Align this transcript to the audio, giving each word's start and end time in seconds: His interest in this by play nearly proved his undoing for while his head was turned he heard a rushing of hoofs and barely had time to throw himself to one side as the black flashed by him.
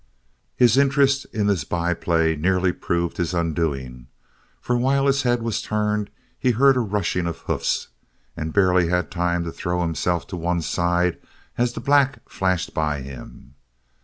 His 0.55 0.77
interest 0.77 1.25
in 1.31 1.45
this 1.45 1.63
by 1.63 1.93
play 1.93 2.35
nearly 2.35 2.71
proved 2.71 3.17
his 3.17 3.35
undoing 3.35 4.07
for 4.59 4.75
while 4.75 5.05
his 5.05 5.21
head 5.21 5.43
was 5.43 5.61
turned 5.61 6.09
he 6.39 6.49
heard 6.49 6.75
a 6.75 6.79
rushing 6.79 7.27
of 7.27 7.37
hoofs 7.41 7.89
and 8.35 8.51
barely 8.51 8.87
had 8.87 9.11
time 9.11 9.43
to 9.43 9.51
throw 9.51 9.81
himself 9.83 10.25
to 10.29 10.35
one 10.35 10.63
side 10.63 11.19
as 11.55 11.73
the 11.73 11.81
black 11.81 12.27
flashed 12.27 12.73
by 12.73 13.01
him. 13.01 13.53